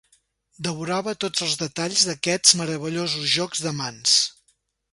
[0.67, 4.17] Devorava tots els detalls d'aquests meravellosos jocs de mans.